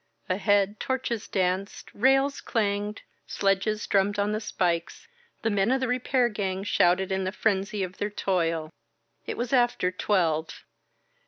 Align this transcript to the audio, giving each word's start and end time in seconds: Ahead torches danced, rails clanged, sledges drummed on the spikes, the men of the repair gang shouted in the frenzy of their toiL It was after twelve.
Ahead 0.29 0.79
torches 0.79 1.27
danced, 1.27 1.93
rails 1.93 2.41
clanged, 2.41 3.03
sledges 3.27 3.85
drummed 3.85 4.17
on 4.17 4.31
the 4.31 4.41
spikes, 4.41 5.07
the 5.43 5.51
men 5.51 5.69
of 5.69 5.79
the 5.79 5.87
repair 5.87 6.27
gang 6.27 6.63
shouted 6.63 7.11
in 7.11 7.23
the 7.23 7.31
frenzy 7.31 7.83
of 7.83 7.99
their 7.99 8.09
toiL 8.09 8.71
It 9.27 9.37
was 9.37 9.53
after 9.53 9.91
twelve. 9.91 10.63